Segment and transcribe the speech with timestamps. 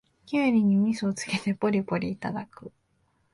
[0.25, 2.71] キュウリにみそをつけてポリポリいただく